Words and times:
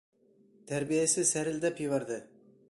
Тәрбиәсе 0.71 1.27
сәрелдәп 1.33 1.83
ебәрҙе: 1.89 2.19